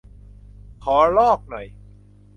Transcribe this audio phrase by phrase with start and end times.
[0.83, 1.65] ขอลอกหน่อย